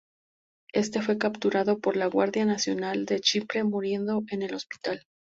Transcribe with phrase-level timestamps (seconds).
[0.73, 5.05] Éste fue capturado por la Guardia Nacional de Chipre muriendo en el hospital.